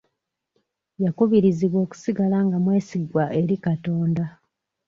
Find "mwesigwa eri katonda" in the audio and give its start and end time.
2.63-4.23